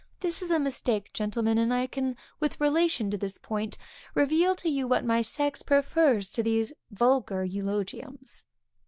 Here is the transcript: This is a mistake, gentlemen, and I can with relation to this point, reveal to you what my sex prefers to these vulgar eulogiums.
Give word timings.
This 0.21 0.41
is 0.41 0.49
a 0.49 0.57
mistake, 0.57 1.13
gentlemen, 1.13 1.59
and 1.59 1.71
I 1.71 1.85
can 1.85 2.17
with 2.39 2.59
relation 2.59 3.11
to 3.11 3.19
this 3.19 3.37
point, 3.37 3.77
reveal 4.15 4.55
to 4.55 4.67
you 4.67 4.87
what 4.87 5.05
my 5.05 5.21
sex 5.21 5.61
prefers 5.61 6.31
to 6.31 6.41
these 6.41 6.73
vulgar 6.89 7.45
eulogiums. 7.45 8.45